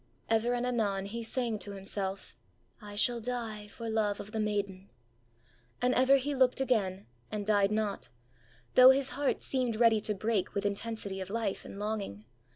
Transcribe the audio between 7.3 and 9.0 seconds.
and died not, though